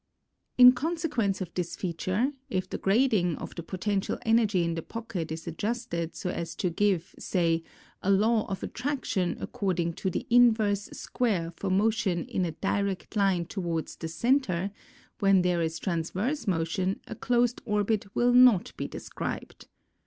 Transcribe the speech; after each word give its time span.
In 0.57 0.71
consequence 0.71 1.41
of 1.41 1.53
this 1.53 1.75
feature, 1.75 2.31
if 2.49 2.67
the 2.67 2.79
grading 2.79 3.35
of 3.35 3.53
the 3.53 3.61
potential 3.61 4.17
energy 4.25 4.63
in 4.63 4.73
the 4.73 4.81
pocket 4.81 5.31
is 5.31 5.45
adjusted 5.45 6.15
so 6.15 6.31
as 6.31 6.55
to 6.55 6.73
ive, 6.81 7.13
say, 7.19 7.61
a 8.01 8.09
law 8.09 8.45
of 8.47 8.63
attraction 8.63 9.37
according 9.39 9.93
to 10.01 10.09
the 10.09 10.25
inverse 10.31 10.85
square 10.91 11.53
for 11.55 11.69
motion 11.69 12.25
in 12.25 12.45
a 12.45 12.51
direct 12.51 13.15
line 13.15 13.45
towards 13.45 13.95
the 13.95 14.07
centre, 14.07 14.71
when 15.19 15.43
there 15.43 15.61
is 15.61 15.77
trans 15.77 16.09
verse 16.09 16.47
motion 16.47 16.99
a 17.05 17.13
closed 17.13 17.61
orbit 17.65 18.07
will 18.15 18.33
not 18.33 18.75
be 18.77 18.87
described. 18.87 19.67